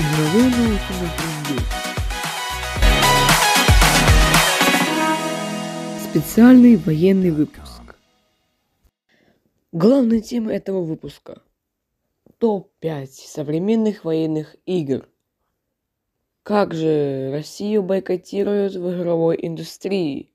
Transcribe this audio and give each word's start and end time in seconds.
Игровые 0.00 0.48
новости 0.56 0.92
на 0.92 1.08
тренде. 1.18 1.62
Специальный 6.08 6.76
военный 6.76 7.30
выпуск. 7.30 7.82
Главная 9.72 10.22
тема 10.22 10.54
этого 10.54 10.80
выпуска. 10.80 11.42
Топ-5 12.38 13.08
современных 13.08 14.06
военных 14.06 14.56
игр. 14.64 15.06
Как 16.44 16.72
же 16.72 17.30
Россию 17.30 17.82
бойкотируют 17.82 18.76
в 18.76 18.96
игровой 18.96 19.38
индустрии, 19.42 20.32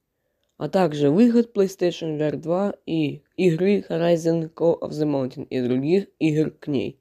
а 0.57 0.69
также 0.69 1.09
выход 1.09 1.57
PlayStation 1.57 2.19
VR 2.19 2.35
2 2.35 2.75
и 2.85 3.23
игры 3.35 3.83
Horizon 3.89 4.53
Call 4.53 4.79
of 4.79 4.91
the 4.91 5.07
Mountain 5.07 5.47
и 5.47 5.59
других 5.59 6.05
игр 6.19 6.51
к 6.51 6.67
ней. 6.67 6.99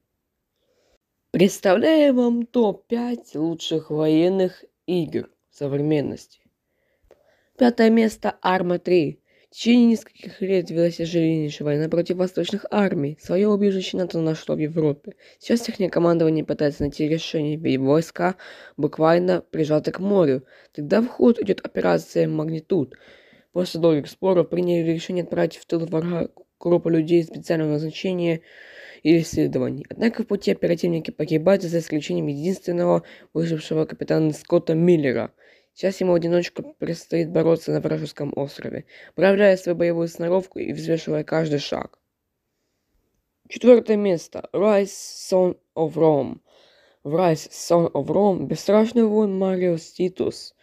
Представляю 1.35 2.15
вам 2.15 2.47
топ-5 2.47 3.37
лучших 3.37 3.91
военных 3.91 4.65
игр 4.87 5.29
современности. 5.51 6.39
Пятое 7.59 7.91
место 7.91 8.39
Арма 8.41 8.79
3. 8.79 9.21
В 9.51 9.51
течение 9.53 9.87
нескольких 9.87 10.41
лет 10.41 10.71
велась 10.71 10.99
тяжелейшая 10.99 11.67
война 11.67 11.89
против 11.89 12.19
восточных 12.19 12.67
армий. 12.71 13.19
Свое 13.21 13.49
убежище 13.49 13.97
НАТО 13.97 14.21
нашло 14.21 14.55
в 14.55 14.61
Европе. 14.61 15.17
Сейчас 15.41 15.63
техника 15.63 15.95
командования 15.95 16.45
пытается 16.45 16.83
найти 16.83 17.09
решение, 17.09 17.57
ведь 17.57 17.81
войска 17.81 18.37
буквально 18.77 19.41
прижаты 19.41 19.91
к 19.91 19.99
морю. 19.99 20.45
Тогда 20.73 21.01
в 21.01 21.09
ход 21.09 21.41
идет 21.41 21.67
операция 21.67 22.29
«Магнитуд». 22.29 22.95
После 23.51 23.81
долгих 23.81 24.09
споров 24.09 24.51
приняли 24.51 24.89
решение 24.89 25.25
отправить 25.25 25.57
в 25.57 25.67
тыл 25.67 25.81
врага 25.81 26.29
группу 26.59 26.89
людей 26.89 27.25
специального 27.25 27.73
назначения 27.73 28.41
и 29.03 29.19
исследований. 29.21 29.87
Однако 29.91 30.23
в 30.23 30.27
пути 30.27 30.53
оперативники 30.53 31.11
погибают 31.11 31.63
за 31.63 31.79
исключением 31.79 32.27
единственного 32.27 33.03
выжившего 33.33 33.85
капитана 33.85 34.33
Скотта 34.33 34.75
Миллера– 34.75 35.33
Сейчас 35.75 36.01
ему 36.01 36.15
одиночку 36.15 36.63
предстоит 36.79 37.31
бороться 37.31 37.73
на 37.73 37.81
вражеском 37.81 38.33
острове, 38.37 38.85
проявляя 39.17 39.57
свою 39.57 39.75
боевую 39.77 40.07
сноровку 40.07 40.61
и 40.61 40.73
взвешивая 40.73 41.25
каждый 41.25 41.59
шаг. 41.59 41.99
Четвертое 43.49 43.97
место. 43.97 44.49
Rise 44.53 44.87
Son 44.87 45.59
of 45.75 45.95
Rome. 45.95 46.39
В 47.03 47.17
Rise 47.17 47.51
Son 47.51 47.91
of 47.91 48.07
Rome 48.07 48.47
бесстрашный 48.47 49.03
воин 49.03 49.37
Мариус 49.37 49.91
Титус, 49.91 50.55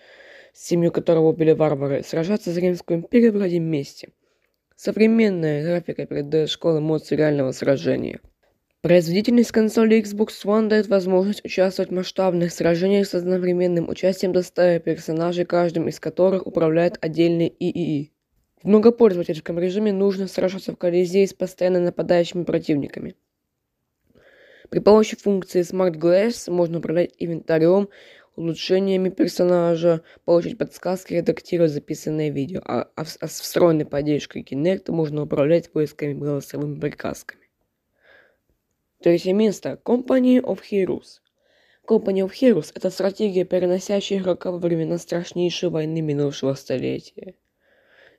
семью 0.54 0.94
которого 0.94 1.28
убили 1.28 1.52
варвары, 1.52 2.04
сражаться 2.04 2.54
за 2.54 2.62
Римскую 2.62 3.00
империю 3.00 3.38
ради 3.38 3.58
мести. 3.58 4.14
Современная 4.84 5.64
графика 5.64 6.08
передает 6.08 6.50
школу 6.50 6.80
эмоций 6.80 7.16
реального 7.16 7.52
сражения– 7.52 8.20
Производительность 8.82 9.52
консоли 9.52 10.02
Xbox 10.02 10.30
One 10.44 10.70
дает 10.70 10.88
возможность 10.88 11.46
участвовать 11.46 11.92
в 11.92 11.94
масштабных 11.94 12.52
сражениях 12.52 13.06
с 13.06 13.14
одновременным 13.14 13.88
участием 13.90 14.34
до 14.34 14.42
100 14.42 14.80
персонажей, 14.80 15.46
каждым 15.46 15.88
из 15.88 16.00
которых 16.00 16.48
управляет 16.48 16.98
отдельный 17.00 17.56
ИИИ. 17.60 18.12
В 18.64 18.68
многопользовательском 18.68 19.60
режиме 19.60 19.94
нужно 19.94 20.28
сражаться 20.28 20.72
в 20.72 20.78
колизее 20.78 21.28
с 21.28 21.34
постоянно 21.36 21.80
нападающими 21.80 22.44
противниками. 22.44 23.16
При 24.72 24.80
помощи 24.80 25.16
функции 25.16 25.62
Smart 25.62 25.94
Glass 25.94 26.50
можно 26.50 26.80
управлять 26.80 27.14
инвентарем, 27.20 27.90
улучшениями 28.42 29.10
персонажа, 29.10 30.02
получить 30.26 30.58
подсказки, 30.58 31.14
редактировать 31.14 31.72
записанное 31.72 32.30
видео, 32.30 32.62
а, 32.66 32.90
а, 32.96 33.04
а 33.20 33.28
с 33.28 33.40
встроенной 33.40 33.86
поддержкой 33.86 34.44
Kinect 34.44 34.92
можно 34.92 35.24
управлять 35.24 35.72
поисками 35.72 36.14
голосовыми 36.14 36.80
приказками. 36.80 37.42
Третье 39.02 39.34
место. 39.34 39.80
Company 39.84 40.42
of 40.42 40.60
Heroes. 40.72 41.22
Company 41.88 42.22
of 42.22 42.32
Heroes– 42.40 42.72
это 42.76 42.90
стратегия, 42.90 43.46
переносящая 43.46 44.20
игрока 44.20 44.52
во 44.52 44.60
времена 44.60 44.98
страшнейшей 44.98 45.70
войны 45.70 46.02
минувшего 46.02 46.54
столетия. 46.54 47.36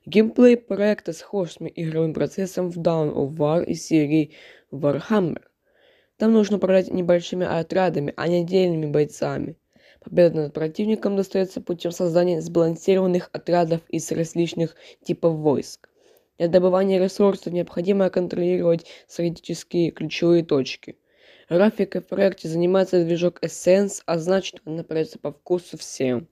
Геймплей 0.05 0.57
проекта 0.57 1.13
схож 1.13 1.53
с 1.53 1.57
игровым 1.59 2.13
процессом 2.13 2.69
в 2.69 2.77
Dawn 2.77 3.13
of 3.13 3.37
War 3.37 3.63
из 3.63 3.85
серии 3.85 4.33
Warhammer. 4.71 5.41
Там 6.17 6.33
нужно 6.33 6.57
управлять 6.57 6.91
небольшими 6.91 7.45
отрядами, 7.45 8.13
а 8.17 8.27
не 8.27 8.41
отдельными 8.41 8.87
бойцами. 8.87 9.55
Победа 10.03 10.41
над 10.41 10.53
противником 10.53 11.15
достается 11.15 11.61
путем 11.61 11.91
создания 11.91 12.41
сбалансированных 12.41 13.29
отрядов 13.31 13.81
из 13.87 14.11
различных 14.11 14.75
типов 15.01 15.35
войск. 15.35 15.89
Для 16.37 16.49
добывания 16.49 17.01
ресурсов 17.01 17.53
необходимо 17.53 18.09
контролировать 18.09 18.85
стратегические 19.07 19.91
ключевые 19.91 20.43
точки. 20.43 20.97
Графикой 21.49 22.01
в 22.01 22.07
проекте 22.07 22.49
занимается 22.49 23.03
движок 23.03 23.41
Essence, 23.43 24.01
а 24.05 24.17
значит 24.17 24.61
она 24.65 24.83
придется 24.83 25.19
по 25.19 25.31
вкусу 25.31 25.77
всем. 25.77 26.27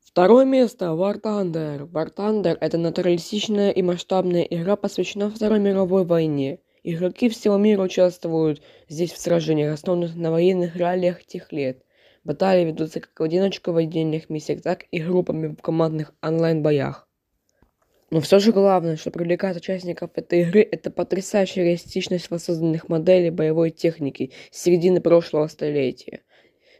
Второе 0.00 0.44
место 0.44 0.86
War 0.86 1.18
Thunder. 1.22 1.88
War 1.90 2.14
Thunder– 2.14 2.58
это 2.60 2.76
натуралистичная 2.76 3.70
и 3.70 3.80
масштабная 3.80 4.42
игра, 4.42 4.76
посвященная 4.76 5.30
Второй 5.30 5.58
мировой 5.58 6.04
войне. 6.04 6.58
Игроки 6.82 7.30
всего 7.30 7.56
мира 7.56 7.82
участвуют 7.82 8.60
здесь 8.88 9.12
в 9.12 9.18
сражениях, 9.18 9.72
основанных 9.72 10.16
на 10.16 10.30
военных 10.30 10.76
реалиях 10.76 11.24
тех 11.24 11.50
лет. 11.52 11.82
Баталии 12.24 12.66
ведутся 12.66 13.00
как 13.00 13.18
в 13.18 13.22
одиночку 13.22 13.72
в 13.72 13.76
отдельных 13.76 14.30
миссиях, 14.30 14.62
так 14.62 14.84
и 14.92 15.00
группами 15.00 15.48
в 15.48 15.56
командных 15.56 16.14
онлайн-боях. 16.22 17.08
Но 18.10 18.20
все 18.20 18.38
же 18.38 18.52
главное, 18.52 18.96
что 18.96 19.10
привлекает 19.10 19.56
участников 19.56 20.10
этой 20.14 20.42
игры, 20.42 20.60
это 20.60 20.90
потрясающая 20.90 21.64
реалистичность 21.64 22.30
воссозданных 22.30 22.88
моделей 22.88 23.30
боевой 23.30 23.70
техники 23.70 24.32
с 24.50 24.62
середины 24.62 25.00
прошлого 25.00 25.48
столетия, 25.48 26.22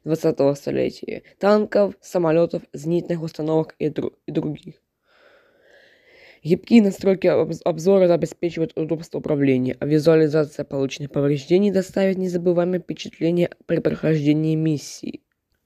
20-го 0.05 0.55
столетия, 0.55 1.23
танков, 1.39 1.95
самолетов, 2.01 2.63
зенитных 2.73 3.23
установок 3.23 3.75
и, 3.79 3.89
дру- 3.89 4.15
и 4.27 4.31
других. 4.31 4.75
Гибкие 6.45 6.83
настройки 6.83 7.29
обзора 7.29 8.13
обеспечивают 8.13 8.77
удобство 8.77 9.19
управления, 9.19 9.77
а 9.81 9.87
визуализация 9.87 10.65
полученных 10.65 11.11
повреждений 11.11 11.71
доставит 11.71 12.19
незабываемое 12.19 12.81
впечатление 12.81 13.51
при 13.67 13.79
прохождении 13.79 14.55
миссии. 14.55 15.23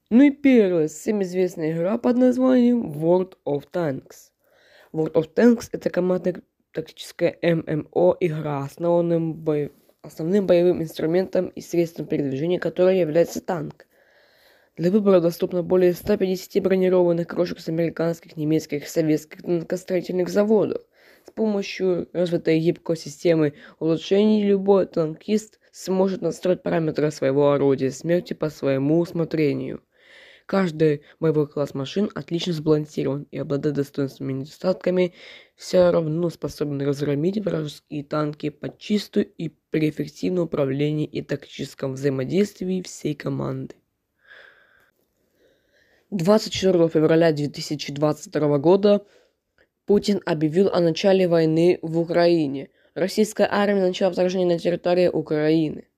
Ну 0.09 0.23
и 0.23 0.31
первая, 0.31 0.87
всем 0.87 1.21
известная 1.21 1.73
игра 1.73 1.97
под 1.97 2.15
названием 2.15 2.93
World 2.93 3.33
of 3.45 3.65
Tanks. 3.73 4.31
World 4.93 5.11
of 5.15 5.33
Tanks 5.35 5.67
это 5.73 5.89
командная 5.89 6.43
тактическая 6.71 7.37
ММО 7.41 8.15
игра, 8.21 8.63
основанным 8.63 9.33
бо... 9.33 9.69
основным 10.03 10.47
боевым 10.47 10.81
инструментом 10.81 11.49
и 11.49 11.59
средством 11.59 12.05
передвижения 12.05 12.57
которой 12.57 12.99
является 12.99 13.41
танк. 13.41 13.85
Для 14.77 14.91
выбора 14.91 15.19
доступно 15.19 15.61
более 15.61 15.91
150 15.91 16.63
бронированных 16.63 17.27
крошек 17.27 17.59
с 17.59 17.67
американских, 17.67 18.37
немецких, 18.37 18.87
советских 18.87 19.41
танкостроительных 19.41 20.29
заводов. 20.29 20.83
С 21.27 21.31
помощью 21.31 22.07
развитой 22.13 22.59
гибкой 22.59 22.95
системы 22.95 23.55
улучшений 23.77 24.45
любой 24.45 24.85
танкист 24.85 25.59
сможет 25.73 26.21
настроить 26.21 26.63
параметры 26.63 27.11
своего 27.11 27.51
орудия 27.51 27.91
смерти 27.91 28.31
по 28.31 28.49
своему 28.49 28.99
усмотрению. 28.99 29.81
Каждый 30.47 31.01
боевой 31.19 31.45
класс 31.45 31.73
машин 31.73 32.09
отлично 32.15 32.53
сбалансирован 32.53 33.27
и 33.31 33.37
обладает 33.37 33.75
достоинствами 33.75 34.31
и 34.31 34.35
недостатками, 34.37 35.13
все 35.57 35.91
равно 35.91 36.29
способен 36.29 36.81
разгромить 36.81 37.37
вражеские 37.37 38.05
танки 38.05 38.49
под 38.49 38.79
чистую 38.79 39.25
и 39.25 39.49
при 39.49 39.89
эффективном 39.89 40.45
управлении 40.45 41.05
и 41.05 41.21
тактическом 41.21 41.95
взаимодействии 41.95 42.81
всей 42.81 43.13
команды. 43.13 43.75
24 46.11 46.87
февраля 46.87 47.33
2022 47.33 48.57
года 48.59 49.05
Путин 49.85 50.21
объявил 50.25 50.69
о 50.69 50.79
начале 50.79 51.27
войны 51.27 51.77
в 51.81 51.99
Украине. 51.99 52.69
Российская 52.93 53.49
армия 53.51 53.81
начала 53.81 54.13
вторжение 54.13 54.47
на 54.47 54.59
территорию 54.59 55.11
Украины. 55.11 55.89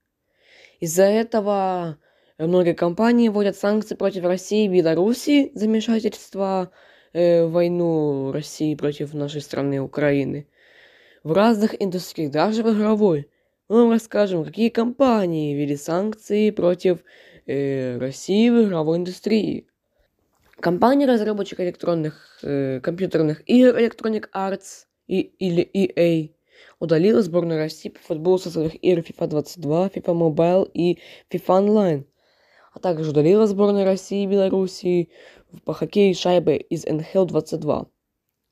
Из-за 0.80 1.04
этого 1.04 2.00
Многие 2.40 2.74
компании 2.74 3.28
вводят 3.28 3.58
санкции 3.58 3.96
против 3.96 4.24
России 4.24 4.64
и 4.64 4.70
Беларуси 4.70 5.52
за 5.56 5.66
вмешательство 5.66 6.72
э, 7.12 7.44
в 7.44 7.52
войну 7.52 8.32
России 8.32 8.76
против 8.76 9.14
нашей 9.14 9.42
страны 9.42 9.82
Украины. 9.82 10.48
В 11.24 11.34
разных 11.34 11.76
индустриях, 11.82 12.32
даже 12.32 12.64
в 12.64 12.74
игровой. 12.74 13.30
Мы 13.68 13.82
вам 13.82 13.92
расскажем, 13.92 14.46
какие 14.46 14.70
компании 14.70 15.54
ввели 15.54 15.76
санкции 15.76 16.52
против 16.52 17.00
э, 17.46 17.98
России 17.98 18.50
в 18.50 18.64
игровой 18.64 19.00
индустрии. 19.00 19.68
Компания 20.62 21.08
разработчик 21.08 21.60
электронных 21.60 22.40
э, 22.42 22.80
компьютерных 22.80 23.44
игр 23.50 23.78
Electronic 23.78 24.30
Arts 24.34 24.86
и, 25.08 25.20
или 25.20 25.70
EA 25.74 26.32
удалила 26.80 27.22
сборную 27.22 27.60
России 27.60 27.90
по 27.90 28.00
футболу 28.00 28.38
со 28.38 28.50
своих 28.50 28.82
игр 28.82 29.02
FIFA 29.02 29.28
22, 29.28 29.88
FIFA 29.88 30.34
Mobile 30.34 30.72
и 30.74 31.00
FIFA 31.30 31.66
Online– 31.66 32.06
а 32.80 32.82
также 32.82 33.10
удалила 33.10 33.46
сборная 33.46 33.84
России 33.84 34.24
и 34.24 34.28
Белоруссии 34.28 35.10
по 35.66 35.74
хоккею 35.74 36.16
шайбы 36.16 36.56
из 36.56 36.86
НХЛ 36.86 37.26
22. 37.26 37.88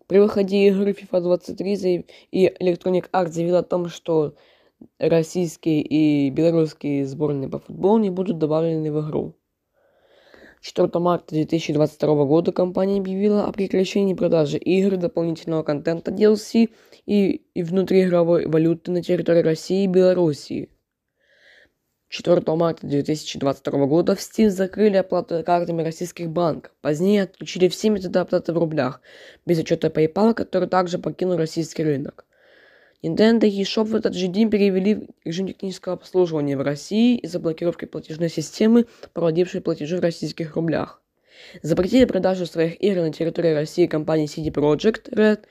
При 0.06 0.20
выходе 0.20 0.68
игры 0.68 0.92
FIFA 0.92 1.22
23 1.22 2.06
и 2.32 2.48
Electronic 2.48 3.10
Arts 3.12 3.30
заявила 3.30 3.60
о 3.60 3.64
том, 3.64 3.88
что 3.88 4.36
российские 5.00 5.82
и 5.82 6.30
белорусские 6.30 7.06
сборные 7.06 7.50
по 7.50 7.60
футболу 7.60 8.00
не 8.00 8.10
будут 8.10 8.38
добавлены 8.38 8.92
в 8.92 9.00
игру. 9.08 9.34
4 10.60 10.90
марта 10.96 11.34
2022 11.34 12.26
года 12.26 12.52
компания 12.52 13.00
объявила 13.00 13.46
о 13.46 13.54
прекращении 13.54 14.14
продажи 14.14 14.58
игр, 14.58 14.98
дополнительного 14.98 15.64
контента 15.64 16.12
DLC 16.12 16.70
и, 17.06 17.44
и 17.54 17.64
внутриигровой 17.64 18.48
валюты 18.48 18.92
на 18.92 19.02
территории 19.02 19.42
России 19.42 19.84
и 19.86 19.88
Белоруссии. 19.88 20.70
4 22.18 22.42
марта 22.56 22.88
2022 22.88 23.86
года 23.86 24.16
в 24.16 24.19
Steam 24.19 24.50
закрыли 24.50 24.98
оплату 24.98 25.44
картами 25.44 25.84
российских 25.84 26.31
банков. 26.31 26.72
Позднее 26.81 27.24
отключили 27.24 27.68
все 27.68 27.92
методы 27.92 28.18
оплаты 28.18 28.54
в 28.54 28.58
рублях, 28.58 29.02
без 29.46 29.60
учета 29.60 29.90
PayPal, 29.90 30.34
который 30.34 30.68
также 30.68 30.98
покинул 30.98 31.38
российский 31.38 31.84
рынок. 31.84 32.25
Nintendo 33.04 33.42
eShop 33.42 33.84
в 33.84 33.96
этот 33.96 34.16
же 34.16 34.25
день 34.30 34.50
перевели 34.50 34.96
в 34.96 35.08
режим 35.25 35.48
технического 35.48 35.94
обслуживания 35.94 36.58
в 36.58 36.64
России 36.64 37.19
из-за 37.19 37.40
блокировки 37.40 37.86
платежной 37.86 38.30
системы, 38.30 38.88
проводившей 39.14 39.62
платежи 39.62 39.98
в 39.98 40.02
российских 40.02 40.56
рублях. 40.56 41.04
Запретили 41.62 42.06
продажу 42.06 42.48
своих 42.48 42.81
игр 42.84 43.02
на 43.02 43.14
территории 43.14 43.54
России 43.54 43.86
компании 43.86 44.25
CD 44.25 44.52
Projekt 44.52 45.12
Red, 45.12 45.42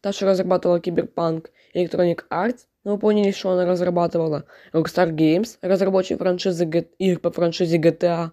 та, 0.00 0.14
что 0.14 0.24
разрабатывала 0.24 0.80
Киберпанк, 0.80 1.50
Electronic 1.74 2.20
Arts, 2.30 2.60
но 2.84 2.92
вы 2.92 2.98
поняли, 2.98 3.32
что 3.32 3.50
она 3.50 3.64
разрабатывала, 3.64 4.44
Rockstar 4.72 5.10
Games, 5.10 5.56
разработчик 5.62 6.18
франшизы 6.18 6.66
G- 6.66 6.86
игр 6.98 7.18
по 7.18 7.30
франшизе 7.30 7.78
GTA, 7.78 8.30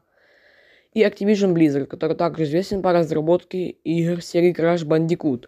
и 0.93 1.03
Activision 1.03 1.53
Blizzard, 1.53 1.85
который 1.85 2.17
также 2.17 2.43
известен 2.43 2.81
по 2.81 2.91
разработке 2.91 3.69
игр 3.69 4.21
серии 4.21 4.53
Crash 4.53 4.85
Bandicoot. 4.85 5.47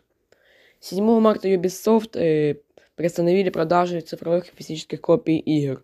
7 0.79 1.19
марта 1.19 1.49
Ubisoft 1.49 2.17
э, 2.17 2.55
приостановили 2.95 3.49
продажи 3.49 4.01
цифровых 4.01 4.47
и 4.47 4.55
физических 4.55 5.01
копий 5.01 5.37
игр. 5.37 5.83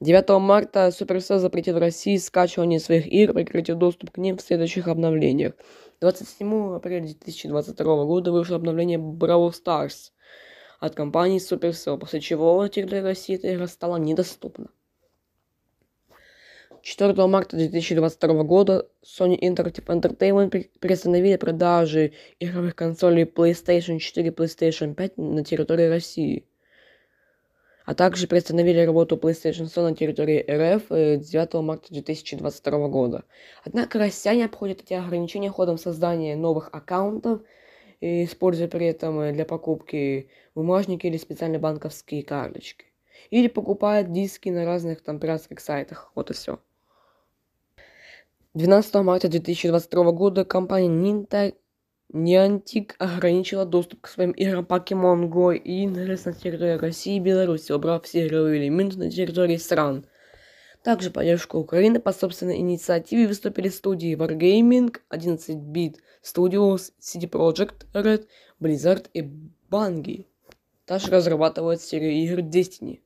9 0.00 0.40
марта 0.40 0.88
Supercell 0.88 1.38
запретил 1.38 1.74
в 1.74 1.78
России 1.78 2.16
скачивание 2.16 2.80
своих 2.80 3.06
игр, 3.06 3.34
прекратив 3.34 3.76
доступ 3.76 4.12
к 4.12 4.18
ним 4.18 4.38
в 4.38 4.42
следующих 4.42 4.88
обновлениях. 4.88 5.52
27 6.00 6.76
апреля 6.76 7.02
2022 7.02 8.04
года 8.04 8.32
вышло 8.32 8.56
обновление 8.56 8.98
Brawl 8.98 9.50
Stars 9.50 10.12
от 10.80 10.94
компании 10.94 11.38
Supercell, 11.38 11.98
после 11.98 12.20
чего 12.20 12.60
на 12.60 12.68
территории 12.68 13.02
России 13.02 13.36
эта 13.36 13.54
игра 13.54 13.68
стала 13.68 13.96
недоступна. 13.96 14.68
4 16.82 17.26
марта 17.26 17.56
2022 17.56 18.42
года 18.44 18.88
Sony 19.04 19.38
Interactive 19.38 19.84
Entertainment 19.84 20.70
приостановили 20.80 21.36
продажи 21.36 22.14
игровых 22.40 22.74
консолей 22.74 23.24
PlayStation 23.24 23.98
4 23.98 24.28
и 24.28 24.30
PlayStation 24.30 24.94
5 24.94 25.18
на 25.18 25.44
территории 25.44 25.88
России. 25.88 26.46
А 27.84 27.94
также 27.94 28.26
приостановили 28.26 28.80
работу 28.80 29.16
PlayStation 29.16 29.66
Store 29.66 29.90
на 29.90 29.96
территории 29.96 30.44
РФ 30.48 30.88
9 30.88 31.54
марта 31.62 31.92
2022 31.92 32.88
года. 32.88 33.24
Однако 33.64 33.98
россияне 33.98 34.46
обходят 34.46 34.80
эти 34.82 34.94
ограничения 34.94 35.50
ходом 35.50 35.76
создания 35.76 36.36
новых 36.36 36.70
аккаунтов, 36.72 37.42
используя 38.00 38.68
при 38.68 38.86
этом 38.86 39.32
для 39.32 39.44
покупки 39.44 40.30
бумажники 40.54 41.06
или 41.06 41.16
специальные 41.16 41.58
банковские 41.58 42.22
карточки. 42.22 42.86
Или 43.30 43.48
покупают 43.48 44.12
диски 44.12 44.48
на 44.48 44.64
разных 44.64 45.02
там 45.02 45.18
пиратских 45.18 45.60
сайтах. 45.60 46.10
Вот 46.14 46.30
и 46.30 46.34
все. 46.34 46.58
12 48.54 48.94
марта 48.96 49.28
2022 49.28 50.12
года 50.12 50.44
компания 50.44 50.88
Ninta 50.88 51.54
Niantic 52.12 52.94
ограничила 52.98 53.64
доступ 53.64 54.00
к 54.00 54.08
своим 54.08 54.32
играм 54.32 54.64
Pokemon 54.64 55.28
Go 55.28 55.56
и 55.56 55.86
Ingress 55.86 56.22
на 56.24 56.32
территории 56.32 56.76
России 56.76 57.16
и 57.16 57.20
Беларуси, 57.20 57.70
убрав 57.70 58.04
все 58.04 58.26
игровые 58.26 58.60
элементы 58.60 58.98
на 58.98 59.08
территории 59.08 59.56
стран. 59.56 60.04
Также 60.82 61.10
поддержку 61.10 61.58
Украины 61.58 62.00
по 62.00 62.12
собственной 62.12 62.56
инициативе 62.56 63.26
выступили 63.26 63.68
студии 63.68 64.16
Wargaming, 64.16 64.96
11-bit 65.10 65.96
Studios, 66.24 66.92
CD 66.98 67.28
Projekt 67.28 67.86
Red, 67.92 68.26
Blizzard 68.58 69.08
и 69.12 69.20
Bungie. 69.70 70.26
Также 70.86 71.10
разрабатывает 71.10 71.82
серию 71.82 72.12
игр 72.12 72.40
Destiny. 72.40 73.00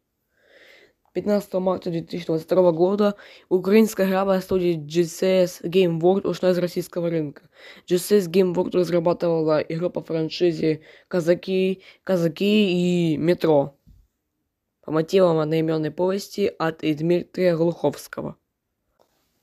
15 1.14 1.54
марта 1.54 1.90
2022 1.90 2.72
года 2.72 3.14
украинская 3.48 4.08
игровая 4.08 4.40
студия 4.40 4.76
GCS 4.76 5.62
Game 5.62 6.00
World 6.00 6.26
ушла 6.28 6.50
из 6.50 6.58
российского 6.58 7.10
рынка. 7.10 7.42
GCS 7.88 8.28
Game 8.30 8.54
World 8.54 8.76
разрабатывала 8.76 9.60
игру 9.60 9.90
по 9.90 10.00
франшизе 10.02 10.82
Казаки, 11.08 11.82
Казаки 12.04 13.14
и 13.14 13.16
Метро 13.16 13.76
по 14.84 14.92
мотивам 14.92 15.38
одноименной 15.38 15.90
повести 15.90 16.52
от 16.58 16.78
Дмитрия 16.80 17.56
Глуховского. 17.56 18.36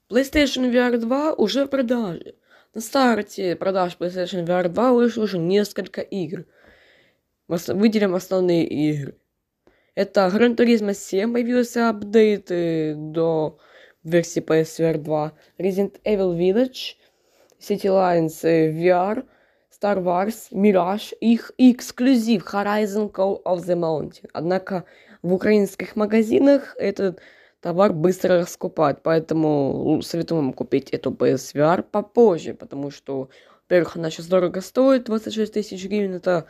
PlayStation 0.10 0.72
VR 0.72 0.98
2 0.98 1.34
уже 1.34 1.66
в 1.66 1.70
продаже. 1.70 2.36
На 2.74 2.82
старте 2.82 3.56
продаж 3.56 3.98
PlayStation 4.00 4.46
VR 4.46 4.70
2 4.70 4.94
вышло 4.94 5.24
уже 5.24 5.40
несколько 5.40 6.02
игр. 6.02 6.46
Выделим 7.48 8.14
основные 8.14 8.66
игры. 8.68 9.16
Это 9.96 10.32
Gran 10.34 10.56
Turismo 10.56 10.94
7 10.94 11.34
появился 11.34 11.90
апдейт 11.90 12.48
до 13.12 13.58
версии 14.04 14.42
PSVR 14.42 14.98
2. 15.00 15.34
Resident 15.58 16.00
Evil 16.04 16.38
Village, 16.38 16.96
City 17.60 17.88
Lines 17.88 18.44
э, 18.44 18.72
VR, 18.72 19.26
Star 19.72 20.02
Wars, 20.02 20.52
Mirage, 20.52 21.14
их 21.20 21.52
эксклюзив 21.58 22.46
Horizon 22.46 23.12
Call 23.12 23.42
of 23.44 23.66
the 23.66 23.76
Mountain. 23.76 24.30
Однако 24.34 24.86
в 25.22 25.34
украинских 25.34 25.96
магазинах 25.96 26.76
этот 26.78 27.22
товар 27.60 27.94
быстро 27.94 28.40
раскупают, 28.40 29.04
поэтому 29.04 30.02
советую 30.02 30.42
вам 30.42 30.54
купить 30.54 30.90
эту 30.90 31.12
PSVR 31.12 31.84
попозже, 31.84 32.54
потому 32.54 32.90
что, 32.92 33.30
во-первых, 33.64 33.96
она 33.96 34.10
сейчас 34.10 34.28
дорого 34.28 34.62
стоит, 34.62 35.06
26 35.06 35.54
тысяч 35.54 35.86
гривен, 35.86 36.16
это 36.16 36.48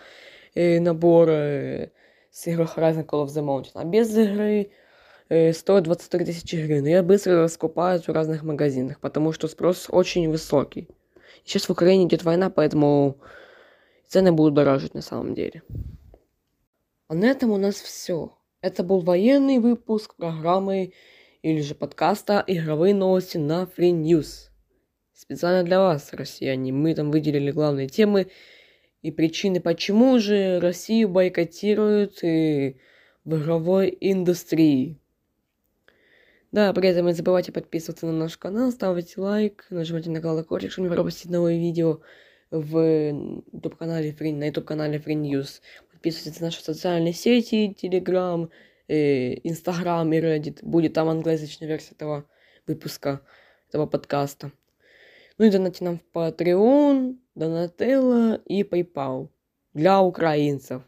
э, 0.56 0.80
набор 0.80 1.30
э, 1.30 1.90
с 2.32 2.48
игрой 2.48 2.68
Horizon 2.68 3.06
Call 3.06 3.26
of 3.26 3.28
the 3.28 3.44
Mountain, 3.44 3.72
а 3.74 3.84
без 3.84 4.16
игры 4.18 4.72
э, 5.28 5.52
стоит 5.54 5.84
23 5.84 6.26
тысячи 6.26 6.56
гривен. 6.56 6.86
Ее 6.86 7.02
быстро 7.02 7.42
раскупают 7.42 8.08
в 8.08 8.12
разных 8.12 8.44
магазинах, 8.44 9.00
потому 9.02 9.34
что 9.34 9.50
спрос 9.50 9.88
очень 9.90 10.30
высокий. 10.30 10.88
Сейчас 11.44 11.68
в 11.68 11.72
Украине 11.72 12.06
идет 12.06 12.24
война, 12.24 12.50
поэтому 12.50 13.18
цены 14.08 14.32
будут 14.32 14.54
дорожить 14.54 14.94
на 14.94 15.02
самом 15.02 15.34
деле. 15.34 15.64
А 17.08 17.14
на 17.14 17.26
этом 17.26 17.52
у 17.52 17.58
нас 17.58 17.76
все. 17.76 18.32
Это 18.62 18.84
был 18.84 19.00
военный 19.00 19.58
выпуск 19.58 20.14
программы 20.18 20.94
или 21.42 21.62
же 21.62 21.74
подкаста 21.74 22.44
«Игровые 22.46 22.94
новости» 22.94 23.38
на 23.38 23.64
Free 23.64 23.92
News. 23.92 24.50
Специально 25.14 25.64
для 25.64 25.80
вас, 25.80 26.14
россияне, 26.14 26.72
мы 26.72 26.94
там 26.94 27.10
выделили 27.10 27.50
главные 27.50 27.88
темы 27.88 28.28
и 29.02 29.10
причины, 29.10 29.62
почему 29.62 30.20
же 30.20 30.60
Россию 30.60 31.10
бойкотируют 31.10 32.24
и 32.24 32.78
в 33.26 33.36
игровой 33.36 33.98
индустрии. 34.00 35.00
Да, 36.52 36.72
при 36.74 36.90
этом 36.90 37.08
не 37.08 37.14
забывайте 37.14 37.52
подписываться 37.52 38.06
на 38.06 38.12
наш 38.12 38.38
канал, 38.38 38.72
ставить 38.72 39.18
лайк, 39.18 39.66
нажимайте 39.72 40.12
на 40.12 40.22
колокольчик, 40.22 40.72
чтобы 40.72 40.88
не 40.88 40.94
пропустить 40.94 41.32
новые 41.32 41.60
видео 41.60 42.02
в 42.52 42.78
YouTube-канале 43.54 44.12
Free, 44.12 44.36
на 44.36 44.44
YouTube-канале 44.44 45.00
Free 45.00 45.16
News. 45.16 45.62
Подписывайтесь 46.02 46.40
на 46.40 46.48
наши 46.48 46.64
социальные 46.64 47.14
сети, 47.14 47.78
Telegram, 47.80 48.50
э, 48.88 49.36
Instagram 49.44 50.12
и 50.14 50.20
Reddit. 50.20 50.58
Будет 50.64 50.94
там 50.94 51.10
англоязычная 51.10 51.68
версия 51.68 51.92
этого 51.92 52.26
выпуска, 52.66 53.22
этого 53.70 53.86
подкаста. 53.86 54.52
Ну 55.38 55.46
и 55.46 55.52
донатьте 55.52 55.84
нам 55.84 56.00
в 56.00 56.18
Patreon, 56.18 57.18
Donatello 57.38 58.42
и 58.46 58.64
PayPal 58.64 59.30
для 59.76 60.02
украинцев 60.02 60.82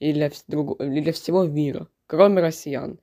и 0.00 0.12
для, 0.12 0.32
друг... 0.48 0.82
и 0.82 1.00
для 1.00 1.12
всего 1.12 1.44
мира, 1.44 1.86
кроме 2.08 2.42
россиян. 2.42 2.98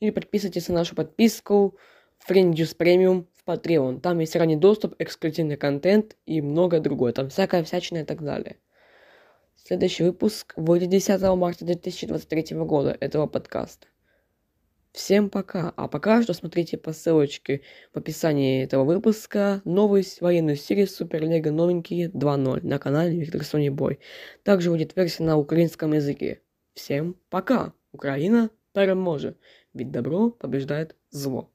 Или 0.00 0.12
подписывайтесь 0.12 0.68
на 0.68 0.76
нашу 0.76 0.94
подписку 0.94 1.76
Friend 2.26 2.54
News 2.54 2.74
Premium 2.74 3.26
в 3.34 3.46
Patreon. 3.46 4.00
Там 4.00 4.18
есть 4.20 4.34
ранний 4.34 4.56
доступ, 4.56 4.94
эксклюзивный 4.98 5.58
контент 5.58 6.16
и 6.24 6.40
многое 6.40 6.80
другое. 6.80 7.12
Там 7.12 7.28
всякая 7.28 7.64
всячина 7.64 7.98
и 7.98 8.04
так 8.04 8.22
далее. 8.22 8.56
Следующий 9.66 10.04
выпуск 10.04 10.52
выйдет 10.54 10.90
10 10.90 11.20
марта 11.36 11.64
2023 11.64 12.56
года 12.58 12.96
этого 13.00 13.26
подкаста. 13.26 13.88
Всем 14.92 15.28
пока. 15.28 15.72
А 15.74 15.88
пока 15.88 16.22
что 16.22 16.34
смотрите 16.34 16.78
по 16.78 16.92
ссылочке 16.92 17.62
в 17.92 17.98
описании 17.98 18.62
этого 18.62 18.84
выпуска 18.84 19.62
новую 19.64 20.04
военную 20.20 20.54
серию 20.54 20.86
Суперлего 20.86 21.50
новенькие 21.50 22.10
2.0 22.10 22.64
на 22.64 22.78
канале 22.78 23.18
Виктор 23.18 23.42
Сони 23.42 23.70
Бой. 23.70 23.98
Также 24.44 24.70
будет 24.70 24.94
версия 24.94 25.24
на 25.24 25.36
украинском 25.36 25.94
языке. 25.94 26.42
Всем 26.74 27.16
пока. 27.28 27.72
Украина 27.90 28.50
переможе. 28.72 29.34
Ведь 29.74 29.90
добро 29.90 30.30
побеждает 30.30 30.94
зло. 31.10 31.50